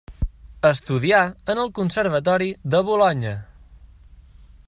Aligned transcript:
Estudià 0.69 1.19
en 1.55 1.61
el 1.65 1.69
Conservatori 1.81 2.49
de 2.77 2.83
Bolonya. 2.89 3.35